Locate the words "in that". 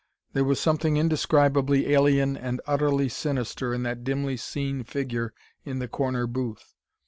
3.71-4.03